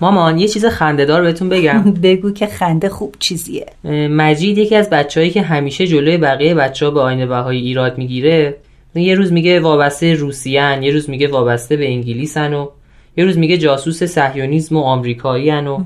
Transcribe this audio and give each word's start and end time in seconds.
مامان 0.00 0.38
یه 0.38 0.48
چیز 0.48 0.66
خندهدار 0.66 1.22
بهتون 1.22 1.48
بگم. 1.48 1.94
بگو 2.02 2.30
که 2.30 2.46
خنده 2.46 2.88
خوب 2.88 3.14
چیزیه. 3.18 3.66
مجید 4.10 4.58
یکی 4.58 4.76
از 4.76 4.90
بچههایی 4.90 5.30
که 5.30 5.42
همیشه 5.42 5.86
جلوی 5.86 6.16
بقیه 6.16 6.54
بچه 6.54 6.86
ها 6.86 6.90
به 6.90 7.00
آینه 7.00 7.26
بهایی 7.26 7.60
ایراد 7.60 7.98
می‌گیره 7.98 8.56
یه 8.94 9.14
روز 9.14 9.32
میگه 9.32 9.60
وابسته 9.60 10.14
روسیان 10.14 10.82
یه 10.82 10.92
روز 10.92 11.10
میگه 11.10 11.28
وابسته 11.28 11.76
به 11.76 11.88
انگلیسن 11.88 12.54
و 12.54 12.68
یه 13.16 13.24
روز 13.24 13.38
میگه 13.38 13.58
جاسوس 13.58 14.02
صهیونیسم 14.02 14.76
و 14.76 14.80
آمریکایی 14.80 15.50
و 15.50 15.78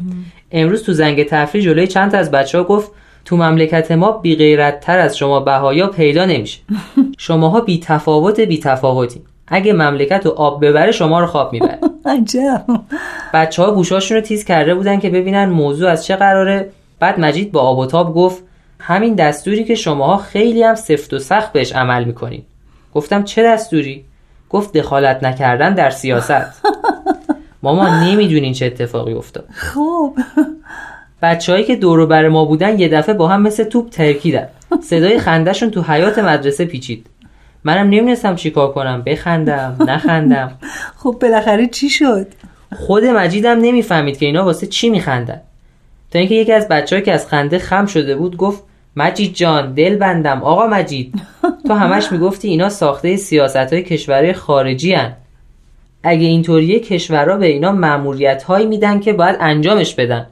امروز 0.53 0.83
تو 0.83 0.93
زنگ 0.93 1.25
تفریح 1.25 1.65
جلوی 1.65 1.87
چند 1.87 2.11
تا 2.11 2.19
از 2.19 2.31
بچه 2.31 2.59
ها 2.59 2.65
گفت 2.65 2.91
تو 3.25 3.37
مملکت 3.37 3.93
ما 3.93 4.13
بی 4.13 4.37
غیرت 4.37 4.81
تر 4.81 4.99
از 4.99 5.19
شما 5.19 5.41
بهایا 5.41 5.87
پیدا 5.87 6.25
نمیشه. 6.25 6.61
شماها 7.19 7.61
بی 7.61 7.81
تفاوت 7.81 8.41
بی 8.41 8.59
تفاوتی 8.59 9.21
اگه 9.49 9.73
مملکت 9.73 10.27
و 10.27 10.31
آب 10.31 10.65
ببره 10.65 10.93
شما 10.93 11.21
رو 11.21 11.27
خواب 11.27 11.53
می‌بره. 11.53 11.79
عجب. 12.07 12.65
بچه 13.35 13.63
ها 13.63 13.71
گوشاشون 13.71 14.17
رو 14.17 14.23
تیز 14.23 14.45
کرده 14.45 14.75
بودن 14.75 15.01
که 15.01 15.11
ببینن 15.11 15.45
موضوع 15.45 15.91
از 15.91 16.07
چه 16.07 16.17
قراره. 16.17 16.71
بعد 17.01 17.21
مجید 17.21 17.53
با 17.53 17.61
آب 17.61 17.79
و 17.79 17.87
تاب 17.87 18.15
گفت 18.15 18.43
همین 18.79 19.15
دستوری 19.15 19.65
که 19.65 19.75
شماها 19.75 20.17
خیلی 20.17 20.63
هم 20.63 20.75
سفت 20.75 21.15
و 21.15 21.19
سخت 21.19 21.53
بهش 21.53 21.73
عمل 21.73 22.05
می‌کنین. 22.05 22.43
گفتم 22.95 23.23
چه 23.23 23.43
دستوری؟ 23.43 24.05
گفت 24.51 24.77
دخالت 24.77 25.25
نکردن 25.25 25.75
در 25.75 25.91
سیاست. 25.91 26.63
ماما 27.63 28.05
نمی‌دونین 28.05 28.53
چه 28.53 28.67
اتفاقی 28.67 29.13
افتاد. 29.13 29.49
خوب. 29.73 30.19
بچههایی 31.23 31.65
که 31.65 31.77
دور 31.77 32.07
بر 32.07 32.29
ما 32.29 32.45
بودن 32.45 32.79
یه 32.79 32.89
دفعه 32.89 33.15
با 33.15 33.29
هم 33.29 33.43
مثل 33.43 33.65
توپ 33.65 33.91
ترکیدن. 33.91 34.49
صدای 34.83 35.19
خندهشون 35.19 35.71
تو 35.71 35.83
حیات 35.83 36.19
مدرسه 36.19 36.65
پیچید. 36.65 37.07
منم 37.65 37.87
نمی‌دونستم 37.87 38.37
چیکار 38.37 38.73
کنم. 38.73 39.03
بخندم 39.03 39.77
نخندم. 39.89 40.53
خب 41.03 41.17
بالاخره 41.23 41.67
چی 41.67 41.91
شد؟ 41.91 42.27
خود 42.77 43.05
مجیدم 43.05 43.59
نمی‌فهمید 43.59 44.19
که 44.19 44.27
اینا 44.27 44.45
واسه 44.45 44.67
چی 44.67 44.91
میخندن. 44.91 45.41
تا 46.11 46.19
اینکه 46.19 46.35
یکی 46.35 46.53
از 46.53 46.69
بچه‌ها 46.69 47.03
که 47.03 47.13
از 47.13 47.27
خنده 47.29 47.59
خم 47.59 47.87
شده 47.87 48.17
بود 48.17 48.37
گفت 48.37 48.63
مجید 48.97 49.35
جان 49.35 49.75
دل 49.75 49.97
بندم. 49.97 50.43
آقا 50.43 50.67
مجید. 50.67 51.15
تو 51.67 51.75
همش 51.75 52.13
می‌گفتی 52.13 52.49
اینا 52.49 52.69
ساخته 52.69 53.17
سیاست 53.17 53.57
های 53.57 53.83
کشورهای 53.83 54.33
خارجی 54.33 54.93
هن. 54.93 55.13
اگه 56.03 56.27
اینطوریه 56.27 56.81
کشورها 56.81 57.37
به 57.37 57.47
اینا 57.47 57.73
معمولیت 57.73 58.43
هایی 58.43 58.67
میدن 58.67 59.01
که 59.01 59.13
باید 59.13 59.37
انجامش 59.41 59.95
بدن. 59.95 60.27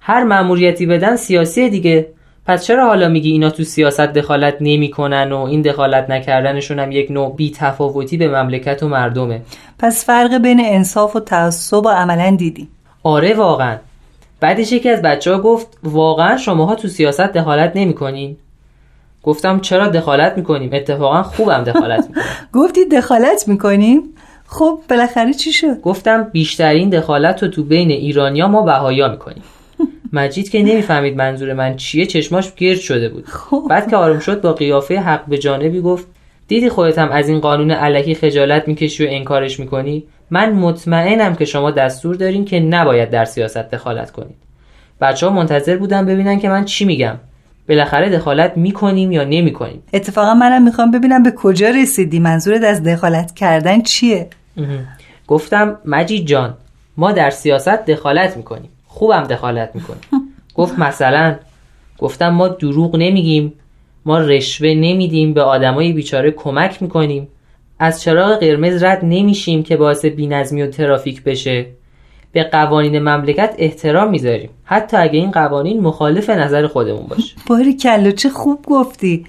هر 0.00 0.24
معمولیتی 0.24 0.86
بدن 0.86 1.16
سیاسی 1.16 1.70
دیگه. 1.70 2.06
پس 2.48 2.64
چرا 2.64 2.86
حالا 2.86 3.08
میگی 3.08 3.30
اینا 3.30 3.50
تو 3.50 3.64
سیاست 3.64 4.00
دخالت 4.00 4.56
نمی‌کنن 4.60 5.32
و 5.32 5.38
این 5.38 5.62
دخالت 5.62 6.10
نکردنشون 6.10 6.78
هم 6.78 6.92
یک 6.92 7.10
نوع 7.10 7.36
بیتفاوتی 7.36 8.16
به 8.16 8.28
مملکت 8.28 8.82
و 8.82 8.88
مردمه؟ 8.88 9.42
پس 9.78 10.04
فرق 10.04 10.38
بین 10.38 10.60
انصاف 10.64 11.16
و 11.16 11.20
تعصب 11.20 11.86
و 11.86 11.88
عملا 11.88 12.36
دیدی. 12.36 12.68
آره 13.02 13.34
واقعا. 13.34 13.76
بعدش 14.40 14.72
یکی 14.72 14.90
از 14.90 15.02
بچه 15.02 15.32
ها 15.32 15.40
گفت 15.40 15.78
واقعا 15.82 16.36
شماها 16.36 16.74
تو 16.74 16.88
سیاست 16.88 17.20
دخالت 17.20 17.72
نمی‌کنین. 17.74 18.36
گفتم 19.22 19.60
چرا 19.60 19.88
دخالت 19.88 20.36
می‌کنیم؟ 20.36 20.70
اتفاقا 20.72 21.22
خوبم 21.22 21.64
دخالت 21.64 22.06
می‌کنیم. 22.08 22.26
گفتی 22.54 22.84
دخالت 22.84 23.48
می‌کنیم؟ 23.48 24.02
خب 24.46 24.80
بالاخره 24.90 25.34
چی 25.34 25.52
شد؟ 25.52 25.80
گفتم 25.80 26.22
بیشترین 26.32 26.90
دخالت 26.90 27.42
رو 27.42 27.48
تو 27.48 27.64
بین 27.64 27.90
ایرانیا 27.90 28.48
ما 28.48 28.62
بهایا 28.62 29.08
می‌کنیم. 29.08 29.42
مجید 30.12 30.50
که 30.50 30.62
نمی‌فهمید 30.62 31.16
منظور 31.16 31.52
من 31.52 31.76
چیه 31.76 32.06
چشماش 32.06 32.54
گرد 32.54 32.78
شده 32.78 33.08
بود. 33.08 33.26
خب. 33.26 33.62
بعد 33.70 33.90
که 33.90 33.96
آروم 33.96 34.18
شد 34.18 34.40
با 34.40 34.52
قیافه 34.52 35.00
حق 35.00 35.26
به 35.26 35.38
جانبی 35.38 35.80
گفت 35.80 36.06
دیدی 36.48 36.68
خودت 36.68 36.98
هم 36.98 37.10
از 37.10 37.28
این 37.28 37.40
قانون 37.40 37.70
علکی 37.70 38.14
خجالت 38.14 38.68
می‌کشی 38.68 39.06
و 39.06 39.08
انکارش 39.10 39.60
می‌کنی؟ 39.60 40.04
من 40.30 40.52
مطمئنم 40.52 41.34
که 41.34 41.44
شما 41.44 41.70
دستور 41.70 42.14
دارین 42.14 42.44
که 42.44 42.60
نباید 42.60 43.10
در 43.10 43.24
سیاست 43.24 43.70
دخالت 43.70 44.10
کنید. 44.10 44.36
بچه 45.00 45.26
ها 45.26 45.32
منتظر 45.32 45.76
بودن 45.76 46.06
ببینن 46.06 46.38
که 46.38 46.48
من 46.48 46.64
چی 46.64 46.84
میگم. 46.84 47.16
بالاخره 47.68 48.08
دخالت 48.08 48.56
می‌کنیم 48.56 49.12
یا 49.12 49.24
نمی‌کنیم. 49.24 49.82
اتفاقا 49.92 50.34
منم 50.34 50.62
می‌خوام 50.62 50.90
ببینم 50.90 51.22
به 51.22 51.30
کجا 51.30 51.68
رسیدی. 51.68 52.18
منظورت 52.18 52.64
از 52.64 52.82
دخالت 52.82 53.34
کردن 53.34 53.82
چیه؟ 53.82 54.26
گفتم 55.26 55.78
مجید 55.84 56.26
جان 56.26 56.54
ما 56.96 57.12
در 57.12 57.30
سیاست 57.30 57.86
دخالت 57.86 58.36
می‌کنیم. 58.36 58.70
خوبم 58.98 59.22
دخالت 59.22 59.70
می‌کنیم 59.74 60.00
گفت 60.54 60.78
مثلا 60.78 61.36
گفتم 61.98 62.28
ما 62.28 62.48
دروغ 62.48 62.96
نمیگیم 62.96 63.52
ما 64.04 64.18
رشوه 64.18 64.68
نمیدیم 64.68 65.34
به 65.34 65.42
آدمای 65.42 65.92
بیچاره 65.92 66.30
کمک 66.30 66.82
می‌کنیم. 66.82 67.28
از 67.78 68.02
چراغ 68.02 68.40
قرمز 68.40 68.82
رد 68.82 69.00
نمیشیم 69.02 69.62
که 69.62 69.76
باعث 69.76 70.04
بینظمی 70.04 70.62
و 70.62 70.66
ترافیک 70.66 71.22
بشه. 71.22 71.66
به 72.32 72.44
قوانین 72.44 72.98
مملکت 72.98 73.54
احترام 73.58 74.10
می‌ذاریم. 74.10 74.50
حتی 74.64 74.96
اگه 74.96 75.18
این 75.18 75.30
قوانین 75.30 75.80
مخالف 75.80 76.30
نظر 76.30 76.66
خودمون 76.66 77.06
باشه. 77.06 77.34
باری 77.46 77.76
کلا 77.76 78.10
چه 78.10 78.28
خوب 78.28 78.64
گفتی. 78.66 79.26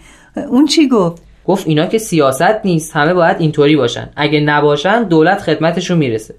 اون 0.50 0.66
چی 0.66 0.88
گفت؟ 0.88 1.22
گفت 1.46 1.68
اینا 1.68 1.86
که 1.86 1.97
سیاست 1.97 2.66
نیست 2.66 2.96
همه 2.96 3.13
باید 3.13 3.38
اینطوری 3.40 3.75
باشن. 3.75 4.09
اگه 4.16 4.40
نباشن 4.40 5.03
دولت 5.03 5.41
خدمتشون 5.41 5.97
می‌رسه. 5.97 6.36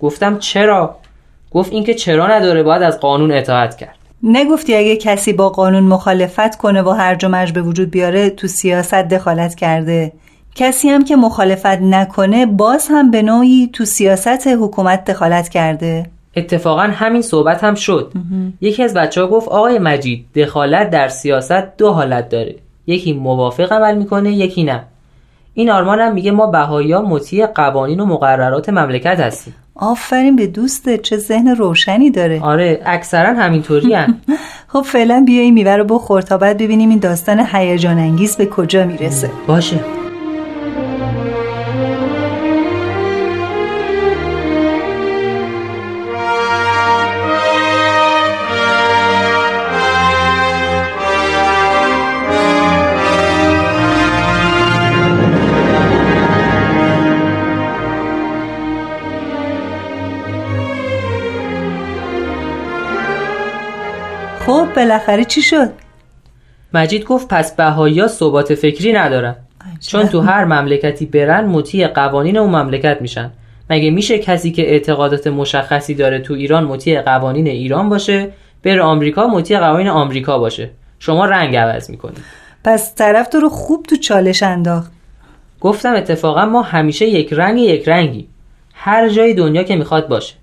گفتم 0.00 0.38
چرا؟ 0.38 0.96
گفت 1.50 1.72
اینکه 1.72 1.94
چرا 1.94 2.26
نداره 2.26 2.62
باید 2.62 2.82
از 2.82 3.00
قانون 3.00 3.32
اطاعت 3.32 3.76
کرد. 3.76 3.94
نگفتی 4.22 4.76
اگه 4.76 4.96
کسی 4.96 5.32
با 5.32 5.48
قانون 5.48 5.82
مخالفت 5.82 6.56
کنه 6.56 6.82
و 6.82 6.90
هرج 6.90 7.24
و 7.24 7.28
مرج 7.28 7.52
به 7.52 7.62
وجود 7.62 7.90
بیاره 7.90 8.30
تو 8.30 8.46
سیاست 8.46 8.94
دخالت 8.94 9.54
کرده. 9.54 10.12
کسی 10.54 10.88
هم 10.88 11.04
که 11.04 11.16
مخالفت 11.16 11.66
نکنه 11.66 12.46
باز 12.46 12.88
هم 12.90 13.10
به 13.10 13.22
نوعی 13.22 13.70
تو 13.72 13.84
سیاست 13.84 14.46
حکومت 14.46 15.04
دخالت 15.10 15.48
کرده. 15.48 16.06
اتفاقا 16.36 16.82
همین 16.82 17.22
صحبت 17.22 17.64
هم 17.64 17.74
شد. 17.74 18.12
یکی 18.60 18.82
از 18.82 18.94
بچه 18.94 19.20
ها 19.20 19.26
گفت 19.26 19.48
آقای 19.48 19.78
مجید 19.78 20.26
دخالت 20.34 20.90
در 20.90 21.08
سیاست 21.08 21.76
دو 21.76 21.90
حالت 21.90 22.28
داره. 22.28 22.54
یکی 22.86 23.12
موافق 23.12 23.72
عمل 23.72 23.98
می‌کنه 23.98 24.32
یکی 24.32 24.64
نه. 24.64 24.84
این 25.54 25.70
آرمان 25.70 26.00
هم 26.00 26.14
میگه 26.14 26.30
ما 26.30 26.46
بهایی 26.46 26.94
مطیع 26.96 27.46
قوانین 27.46 28.00
و 28.00 28.06
مقررات 28.06 28.68
مملکت 28.68 29.20
هستیم. 29.20 29.54
آفرین 29.78 30.36
به 30.36 30.46
دوسته 30.46 30.98
چه 30.98 31.16
ذهن 31.16 31.48
روشنی 31.48 32.10
داره. 32.10 32.40
آره 32.42 32.82
اکثرا 32.86 33.34
همینطوری 33.34 33.94
هم. 33.94 34.20
خب 34.72 34.82
فعلا 34.82 35.22
بیا 35.26 35.42
این 35.42 35.54
میوه 35.54 35.76
رو 35.76 35.84
بخور 35.84 36.22
تا 36.22 36.38
بعد 36.38 36.58
ببینیم 36.58 36.90
این 36.90 36.98
داستان 36.98 37.46
هیجان 37.52 37.98
انگیز 37.98 38.36
به 38.36 38.46
کجا 38.46 38.84
می‌رسه. 38.84 39.30
باشه. 39.46 39.97
بالاخره 64.78 65.24
چی 65.24 65.42
شد؟ 65.42 65.70
مجید 66.74 67.04
گفت 67.04 67.28
پس 67.28 67.56
بهایی 67.56 68.08
ثبات 68.08 68.54
فکری 68.54 68.92
ندارن. 68.92 69.36
چون 69.80 70.06
تو 70.06 70.20
هر 70.20 70.44
مملکتی 70.44 71.06
برن 71.06 71.46
مطیع 71.46 71.88
قوانین 71.88 72.36
اون 72.36 72.50
مملکت 72.50 72.98
میشن. 73.00 73.30
مگه 73.70 73.90
میشه 73.90 74.18
کسی 74.18 74.50
که 74.50 74.70
اعتقادات 74.70 75.26
مشخصی 75.26 75.94
داره 75.94 76.18
تو 76.18 76.34
ایران 76.34 76.64
مطیع 76.64 77.00
قوانین 77.00 77.46
ایران 77.46 77.88
باشه 77.88 78.30
بره 78.62 78.82
آمریکا 78.82 79.26
مطیع 79.26 79.58
قوانین 79.58 79.88
آمریکا 79.88 80.38
باشه؟ 80.38 80.70
شما 80.98 81.24
رنگ 81.24 81.56
عوض 81.56 81.90
می‌کنید 81.90 82.18
پس 82.64 82.94
طرف 82.94 83.28
تو 83.28 83.40
رو 83.40 83.48
خوب 83.48 83.82
تو 83.82 83.96
چالش 83.96 84.42
انداخت. 84.42 84.92
گفتم 85.60 85.94
اتفاقا 85.94 86.46
ما 86.46 86.62
همیشه 86.62 87.06
یک 87.06 87.32
رنگ 87.32 87.58
یک 87.58 87.88
رنگی. 87.88 88.28
هر 88.74 89.08
جای 89.08 89.34
دنیا 89.34 89.62
که 89.62 89.76
می‌خواد 89.76 90.08
باشه. 90.08 90.34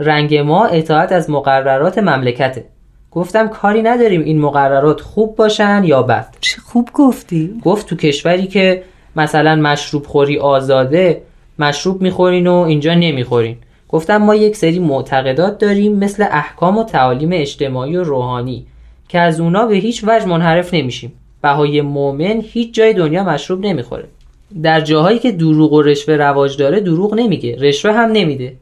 رنگ 0.00 0.36
ما 0.36 0.66
اطاعت 0.66 1.12
از 1.12 1.30
مقررات 1.30 1.98
مملکته. 1.98 2.64
گفتم 3.10 3.48
کاری 3.48 3.82
نداریم 3.82 4.20
این 4.20 4.40
مقررات 4.40 5.00
خوب 5.00 5.36
باشن 5.36 5.82
یا 5.84 6.02
بد. 6.02 6.36
چه 6.40 6.60
خوب 6.60 6.90
گفتی. 6.94 7.54
گفت 7.64 7.86
تو 7.86 7.96
کشوری 7.96 8.46
که 8.46 8.82
مثلا 9.16 9.56
مشروب 9.56 10.06
خوری 10.06 10.38
آزاده 10.38 11.22
مشروب 11.58 12.02
می‌خورین 12.02 12.46
و 12.46 12.54
اینجا 12.54 12.94
نمی‌خورین. 12.94 13.56
گفتم 13.88 14.16
ما 14.16 14.34
یک 14.34 14.56
سری 14.56 14.78
معتقدات 14.78 15.58
داریم 15.58 15.98
مثل 15.98 16.24
احکام 16.30 16.78
و 16.78 16.84
تعالیم 16.84 17.30
اجتماعی 17.32 17.96
و 17.96 18.04
روحانی 18.04 18.66
که 19.08 19.18
از 19.18 19.40
اونا 19.40 19.66
به 19.66 19.76
هیچ 19.76 20.04
وجه 20.06 20.26
منحرف 20.26 20.74
نمیشیم. 20.74 21.12
بهای 21.42 21.80
مؤمن 21.80 22.42
هیچ 22.44 22.74
جای 22.74 22.92
دنیا 22.92 23.24
مشروب 23.24 23.60
نمی‌خوره. 23.60 24.04
در 24.62 24.80
جاهایی 24.80 25.18
که 25.18 25.32
دروغ 25.32 25.72
و 25.72 25.82
رشوه 25.82 26.14
رواج 26.14 26.56
داره 26.56 26.80
دروغ 26.80 27.14
نمیگه 27.14 27.56
رشوه 27.60 27.92
هم 27.92 28.12
نمیده. 28.12 28.54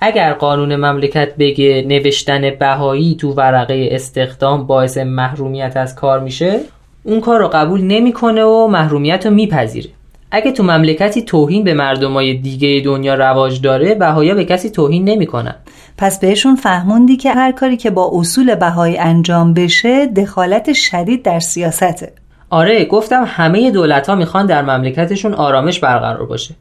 اگر 0.00 0.32
قانون 0.32 0.76
مملکت 0.76 1.34
بگه 1.38 1.84
نوشتن 1.88 2.50
بهایی 2.50 3.16
تو 3.20 3.32
ورقه 3.32 3.88
استخدام 3.92 4.66
باعث 4.66 4.98
محرومیت 4.98 5.76
از 5.76 5.94
کار 5.94 6.20
میشه 6.20 6.60
اون 7.02 7.20
کار 7.20 7.40
رو 7.40 7.48
قبول 7.48 7.80
نمی‌کنه 7.80 8.44
و 8.44 8.66
محرومیت 8.66 9.26
رو 9.26 9.32
میپذیره. 9.32 9.90
اگه 10.30 10.52
تو 10.52 10.62
مملکتی 10.62 11.22
توهین 11.22 11.64
به 11.64 11.74
مردمای 11.74 12.34
دیگه 12.34 12.82
دنیا 12.84 13.14
رواج 13.14 13.60
داره 13.60 13.94
بهایا 13.94 14.34
به 14.34 14.44
کسی 14.44 14.70
توهین 14.70 15.04
نمی‌کنن. 15.04 15.54
پس 15.98 16.20
بهشون 16.20 16.56
فهموندی 16.56 17.16
که 17.16 17.30
هر 17.30 17.52
کاری 17.52 17.76
که 17.76 17.90
با 17.90 18.10
اصول 18.14 18.54
بهایی 18.54 18.98
انجام 18.98 19.54
بشه 19.54 20.06
دخالت 20.06 20.72
شدید 20.72 21.22
در 21.22 21.40
سیاسته. 21.40 22.12
آره 22.50 22.84
گفتم 22.84 23.24
همه 23.26 23.70
دولت 23.70 24.08
ها 24.08 24.14
می‌خوان 24.14 24.46
در 24.46 24.62
مملکتشون 24.62 25.34
آرامش 25.34 25.78
برقرار 25.80 26.26
باشه. 26.26 26.54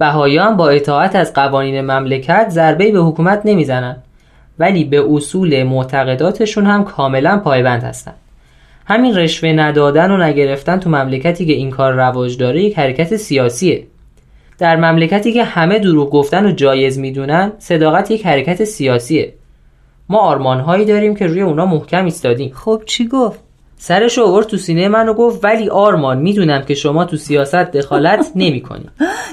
بهایان 0.00 0.56
با 0.56 0.68
اطاعت 0.68 1.16
از 1.16 1.32
قوانین 1.32 1.80
مملکت 1.80 2.46
ضربه 2.48 2.92
به 2.92 2.98
حکومت 2.98 3.42
نمی‌زنن 3.44 3.96
ولی 4.58 4.84
به 4.84 5.04
اصول 5.10 5.62
معتقداتشون 5.62 6.66
هم 6.66 6.84
کاملا 6.84 7.38
پایبند 7.38 7.82
هستن 7.82 8.12
همین 8.86 9.16
رشوه 9.16 9.50
ندادن 9.50 10.10
و 10.10 10.16
نگرفتن 10.16 10.78
تو 10.78 10.90
مملکتی 10.90 11.46
که 11.46 11.52
این 11.52 11.70
کار 11.70 11.92
رواج 11.92 12.38
داره 12.38 12.62
یک 12.62 12.78
حرکت 12.78 13.16
سیاسیه. 13.16 13.86
در 14.58 14.76
مملکتی 14.76 15.32
که 15.32 15.44
همه 15.44 15.78
دروغ 15.78 16.10
گفتن 16.10 16.46
و 16.46 16.52
جایز 16.52 16.98
می‌دونن 16.98 17.52
صداقت 17.58 18.10
یک 18.10 18.26
حرکت 18.26 18.64
سیاسیه. 18.64 19.34
ما 20.08 20.18
آرمانهایی 20.18 20.84
داریم 20.84 21.14
که 21.14 21.26
روی 21.26 21.40
اونا 21.40 21.66
محکم 21.66 22.04
ایستادیم. 22.04 22.52
خب 22.54 22.82
چی 22.86 23.08
گفت؟ 23.08 23.49
سرش 23.82 24.18
آورد 24.18 24.46
تو 24.46 24.56
سینه 24.56 24.88
من 24.88 25.08
و 25.08 25.14
گفت 25.14 25.44
ولی 25.44 25.68
آرمان 25.68 26.18
می‌دونم 26.18 26.62
که 26.62 26.74
شما 26.74 27.04
تو 27.04 27.16
سیاست 27.16 27.54
دخالت 27.54 28.30
نمی 28.42 28.60
کنی 28.60 28.84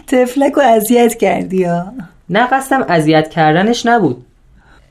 تفلک 0.08 0.58
و 0.58 0.62
اذیت 0.62 1.16
کردی 1.16 1.58
یا 1.58 1.86
نه 2.30 2.48
قصدم 2.52 2.86
اذیت 2.90 3.30
کردنش 3.30 3.86
نبود. 3.86 4.26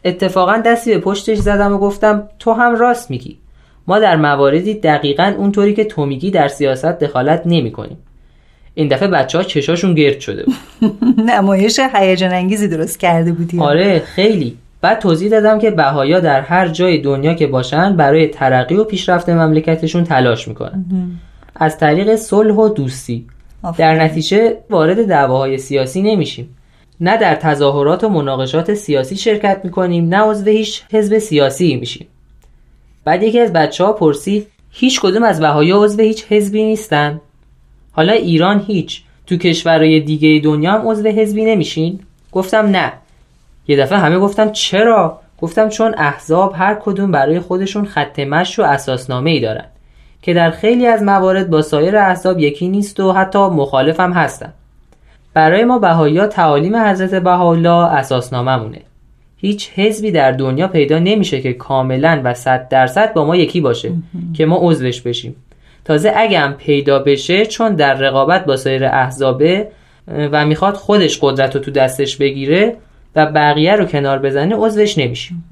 اتفاقا 0.05 0.57
دستی 0.57 0.91
به 0.95 0.99
پشتش 0.99 1.39
زدم 1.39 1.73
و 1.73 1.79
گفتم 1.79 2.29
تو 2.39 2.53
هم 2.53 2.75
راست 2.77 3.11
میگی. 3.11 3.39
ما 3.87 3.99
در 3.99 4.17
مواردی 4.17 4.75
دقیقا 4.75 5.35
اونطوری 5.39 5.75
که 5.75 5.85
تو 5.85 6.07
میگی 6.07 6.31
در 6.31 6.49
سیاست 6.49 6.99
دخالت 6.99 7.43
نمی 7.47 7.73
کنیم 7.73 7.99
این 8.75 8.89
دفعه 8.89 9.09
بچه 9.09 9.39
ها 9.39 9.45
چشاشون 9.45 9.95
گرد 9.95 10.21
شده 10.21 10.45
بود. 10.45 10.57
نمایش 11.31 11.81
هیجان 11.95 12.33
انگیزی 12.33 12.69
درست 12.69 13.01
کرده 13.01 13.33
بودی. 13.33 13.61
آره 13.61 13.99
خیلی. 13.99 14.57
بعد 14.81 14.99
توضیح 14.99 15.31
دادم 15.31 15.59
که 15.59 15.71
بهایا 15.71 16.21
در 16.21 16.41
هر 16.41 16.69
جای 16.69 16.99
دنیا 16.99 17.35
که 17.35 17.47
باشن 17.47 17.97
برای 17.97 18.29
ترقی 18.29 18.75
و 18.75 18.85
پیشرفت 18.85 19.29
مملکتشون 19.29 20.05
تلاش 20.05 20.49
می‌کنن. 20.49 20.85
از 21.57 21.79
طریق 21.79 22.17
صلح 22.17 22.55
و 22.55 22.69
دوستی. 22.69 23.27
در 23.79 24.03
نتیجه 24.03 24.57
وارد 24.71 25.09
دعواهای 25.09 25.59
سیاسی 25.59 26.03
نمیشیم. 26.03 26.57
نه 27.01 27.17
در 27.17 27.35
تظاهرات 27.35 28.05
و 28.05 28.09
مناقشات 28.09 28.75
سیاسی 28.75 29.17
شرکت 29.17 29.61
می‌کنیم 29.65 30.09
نه 30.09 30.21
عضو 30.21 30.51
هیچ 30.51 30.83
حزب 30.93 31.19
سیاسی 31.19 31.77
میشیم. 31.77 32.07
بعد 33.05 33.23
یکی 33.23 33.41
از 33.41 33.53
بچه 33.53 33.85
ها 33.85 33.93
پرسید 33.93 34.47
هیچ 34.71 35.01
کدوم 35.01 35.23
از 35.23 35.41
بهایا 35.41 35.83
عضو 35.85 36.03
هیچ 36.03 36.25
حزبی 36.29 36.65
نیستن؟ 36.65 37.21
حالا 37.93 38.13
ایران 38.13 38.65
هیچ. 38.67 39.03
تو 39.27 39.37
کشورهای 39.37 40.01
دیگه 40.01 40.41
دنیا 40.45 40.73
هم 40.73 40.89
عضو 40.89 41.09
حزبی 41.09 41.45
نمیشین؟ 41.45 42.01
گفتم 42.33 42.67
نه. 42.67 42.93
یه 43.69 43.77
دفعه 43.77 43.99
همه 43.99 44.19
گفتم 44.19 44.53
چرا؟ 44.53 45.21
گفتم 45.41 45.69
چون 45.69 45.95
احزاب 45.99 46.55
هر 46.57 46.75
کدوم 46.83 47.11
برای 47.11 47.41
خودشون 47.41 47.85
خط 47.85 48.19
مش 48.19 48.59
و 48.59 48.63
اساسنامه 48.63 49.31
ای 49.31 49.41
دارن 49.41 49.65
که 50.23 50.35
در 50.35 50.51
خیلی 50.51 50.87
از 50.87 51.03
موارد 51.03 51.51
با 51.51 51.63
سایر 51.63 51.97
احزاب 51.97 52.39
یکی 52.39 52.69
نیست 52.69 53.01
و 53.01 53.13
حتی 53.13 53.39
مخالف 53.39 54.01
هم 54.01 54.13
هستن. 54.13 54.53
برای 55.35 55.65
ما 55.65 55.79
بهایی 55.79 56.27
تعالیم 56.27 56.77
حضرت 56.77 57.15
بهاءالله 57.15 57.93
اساسنامه‌مونه. 57.93 58.81
هیچ 59.37 59.71
حزبی 59.75 60.11
در 60.11 60.33
دنیا 60.33 60.69
پیدا 60.69 60.99
نمیشه 60.99 61.41
که 61.41 61.53
کاملا 61.53 62.21
و 62.25 62.35
صد 62.35 62.69
درصد 62.69 63.15
با 63.15 63.25
ما 63.25 63.37
یکی 63.37 63.61
باشه 63.61 63.93
که 64.35 64.47
ما 64.47 64.59
عضوش 64.61 65.01
بشیم. 65.01 65.37
تازه 65.85 66.13
اگه 66.17 66.39
هم 66.39 66.53
پیدا 66.53 66.99
بشه 66.99 67.47
چون 67.47 67.75
در 67.75 67.95
رقابت 67.95 68.45
با 68.45 68.57
سایر 68.57 68.85
احزابه 68.85 69.69
و 70.09 70.47
می‌خواد 70.47 70.75
خودش 70.75 71.19
قدرت 71.23 71.55
رو 71.55 71.61
تو 71.61 71.71
دستش 71.71 72.17
بگیره 72.17 72.77
و 73.17 73.27
بقیه 73.27 73.77
رو 73.77 73.85
کنار 73.85 74.19
بزنه 74.19 74.57
عضوش 74.57 74.99
نمیشیم. 74.99 75.45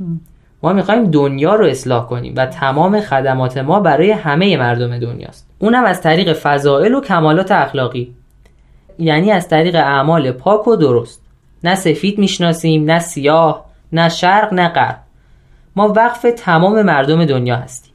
ما 0.62 0.72
می‌خوایم 0.72 1.11
دنیا 1.11 1.55
رو 1.55 1.66
اصلاح 1.66 2.06
کنیم 2.06 2.34
و 2.37 2.46
تمام 2.46 3.00
خدمات 3.00 3.58
ما 3.58 3.81
برای 3.81 4.11
همه 4.11 4.56
مردم 4.56 4.99
دنیاست. 4.99 5.46
اونم 5.58 5.84
از 5.84 6.00
طریق 6.02 6.32
فضائل 6.32 6.94
و 6.94 7.00
کمالات 7.00 7.52
اخلاقی. 7.52 8.14
یعنی 8.99 9.32
از 9.32 9.49
طریق 9.49 9.75
اعمال 9.75 10.32
پاک 10.32 10.69
و 10.69 10.76
درست. 10.76 11.22
نه 11.64 11.75
سفید 11.75 12.19
می‌شناسیم 12.19 12.84
نه 12.84 12.99
سیاه 12.99 13.64
نه 13.93 14.08
شرق 14.08 14.55
نه 14.55 14.69
غرب. 14.69 14.99
ما 15.76 15.88
وقف 15.88 16.26
تمام 16.37 16.82
مردم 16.82 17.25
دنیا 17.25 17.56
هستیم. 17.56 17.93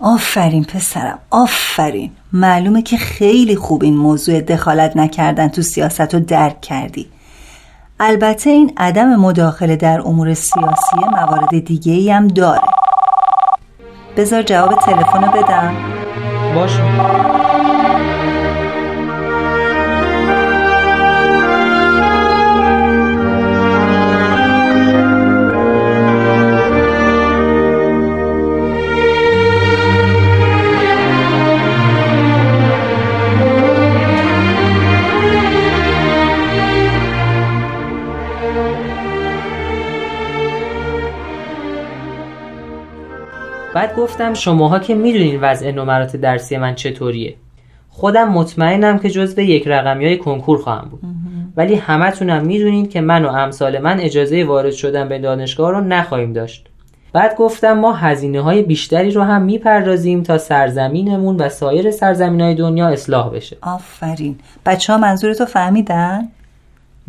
آفرین 0.00 0.64
پسرم 0.64 1.18
آفرین. 1.30 2.10
معلومه 2.32 2.82
که 2.82 2.96
خیلی 2.96 3.56
خوب 3.56 3.82
این 3.82 3.96
موضوع 3.96 4.40
دخالت 4.40 4.96
نکردن 4.96 5.48
تو 5.48 5.62
سیاست 5.62 6.14
رو 6.14 6.20
درک 6.20 6.60
کردی. 6.60 7.06
البته 8.00 8.50
این 8.50 8.72
عدم 8.76 9.16
مداخله 9.16 9.76
در 9.76 10.00
امور 10.00 10.34
سیاسی 10.34 10.96
موارد 10.96 11.64
دیگه 11.64 11.92
ای 11.92 12.10
هم 12.10 12.28
داره. 12.28 12.60
بذار 14.16 14.42
جواب 14.42 14.74
تلفن 14.74 15.20
بدم. 15.20 15.74
باشه. 16.54 17.47
بعد 43.74 43.96
گفتم 43.96 44.34
شماها 44.34 44.78
که 44.78 44.94
می‌دونین 44.94 45.40
وضع 45.40 45.70
نمرات 45.70 46.16
درسی 46.16 46.56
من 46.56 46.74
چطوریه. 46.74 47.34
خودم 47.88 48.28
مطمئنم 48.28 48.98
که 48.98 49.10
جزو 49.10 49.40
یک 49.40 49.68
رقمی 49.68 50.06
های 50.06 50.16
کنکور 50.16 50.58
خواهم 50.58 50.88
بود. 50.88 51.00
ولی 51.56 51.74
همتونم 51.74 52.46
می‌دونین 52.46 52.88
که 52.88 53.00
من 53.00 53.24
و 53.24 53.28
امثال 53.28 53.78
من 53.78 54.00
اجازه 54.00 54.44
وارد 54.44 54.72
شدن 54.72 55.08
به 55.08 55.18
دانشگاه 55.18 55.70
رو 55.70 55.80
نخواهیم 55.80 56.32
داشت. 56.32 56.68
بعد 57.12 57.36
گفتم 57.36 57.72
ما 57.72 57.92
هزینه 57.92 58.40
های 58.40 58.62
بیشتری 58.62 59.10
رو 59.10 59.22
هم 59.22 59.42
می‌پردازیم 59.42 60.22
تا 60.22 60.38
سرزمینمون 60.38 61.36
و 61.36 61.48
سایر 61.48 61.90
سرزمین 61.90 62.40
های 62.40 62.54
دنیا 62.54 62.88
اصلاح 62.88 63.30
بشه. 63.30 63.56
آفرین. 63.62 64.38
بچه 64.66 64.92
ها 64.92 64.98
منظورتو 64.98 65.44
فهمیدن؟ 65.44 66.28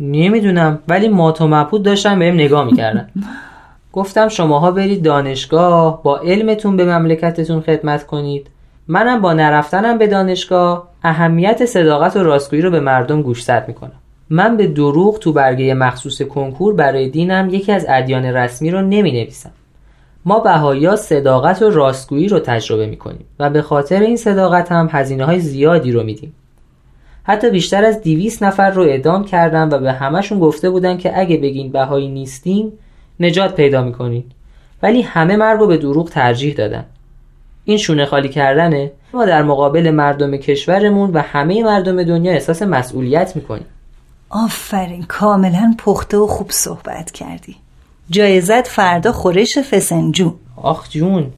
نمی‌دونم 0.00 0.78
ولی 0.88 1.08
مات 1.08 1.40
و 1.40 1.48
مبهوت 1.48 1.82
داشتن 1.82 2.18
بهم 2.18 2.34
نگاه 2.34 2.64
می‌کردن. 2.64 3.08
گفتم 3.92 4.28
شماها 4.28 4.70
برید 4.70 5.02
دانشگاه 5.02 6.02
با 6.02 6.18
علمتون 6.18 6.76
به 6.76 6.84
مملکتتون 6.84 7.60
خدمت 7.60 8.06
کنید. 8.06 8.46
منم 8.88 9.20
با 9.20 9.32
نرفتنم 9.32 9.98
به 9.98 10.06
دانشگاه 10.06 10.88
اهمیت 11.02 11.64
صداقت 11.64 12.16
و 12.16 12.22
راستگویی 12.22 12.62
رو 12.62 12.70
به 12.70 12.80
مردم 12.80 13.22
گوشزد 13.22 13.64
می‌کنم. 13.68 13.92
من 14.30 14.56
به 14.56 14.66
دروغ 14.66 15.18
تو 15.18 15.32
برگه 15.32 15.74
مخصوص 15.74 16.22
کنکور 16.22 16.74
برای 16.74 17.08
دینم 17.08 17.48
یکی 17.50 17.72
از 17.72 17.86
ادیان 17.88 18.24
رسمی 18.24 18.70
رو 18.70 18.82
نمی 18.82 19.12
نویسم 19.12 19.50
ما 20.24 20.38
بهایا 20.38 20.96
صداقت 20.96 21.62
و 21.62 21.70
راستگویی 21.70 22.28
رو 22.28 22.38
تجربه 22.38 22.86
می‌کنیم 22.86 23.24
و 23.38 23.50
به 23.50 23.62
خاطر 23.62 24.00
این 24.00 24.16
صداقت 24.16 24.72
هم 24.72 24.88
هزینه 24.92 25.24
های 25.24 25.40
زیادی 25.40 25.92
رو 25.92 26.02
میدیم. 26.02 26.34
حتی 27.22 27.50
بیشتر 27.50 27.84
از 27.84 28.00
دیویس 28.00 28.42
نفر 28.42 28.70
رو 28.70 28.82
اعدام 28.82 29.24
کردم 29.24 29.68
و 29.72 29.78
به 29.78 29.92
همشون 29.92 30.38
گفته 30.38 30.70
بودن 30.70 30.96
که 30.96 31.18
اگه 31.18 31.36
بگین 31.36 31.72
بهایی 31.72 32.08
نیستیم 32.08 32.72
نجات 33.20 33.54
پیدا 33.54 33.82
می‌کنید 33.82 34.32
ولی 34.82 35.02
همه 35.02 35.36
مرگ 35.36 35.60
رو 35.60 35.66
به 35.66 35.76
دروغ 35.76 36.10
ترجیح 36.10 36.54
دادن. 36.54 36.84
این 37.64 37.78
شونه 37.78 38.06
خالی 38.06 38.28
کردنه. 38.28 38.90
ما 39.12 39.24
در 39.24 39.42
مقابل 39.42 39.90
مردم 39.90 40.36
کشورمون 40.36 41.10
و 41.10 41.18
همه 41.18 41.62
مردم 41.62 42.02
دنیا 42.02 42.32
احساس 42.32 42.62
مسئولیت 42.62 43.36
می‌کنیم. 43.36 43.66
آفرین 44.30 45.02
کاملا 45.02 45.74
پخته 45.78 46.16
و 46.16 46.26
خوب 46.26 46.50
صحبت 46.50 47.10
کردی. 47.10 47.56
جایزت 48.10 48.66
فردا 48.66 49.12
خورش 49.12 49.58
فسنجون. 49.58 50.34
آخ 50.56 50.90
جون. 50.90 51.32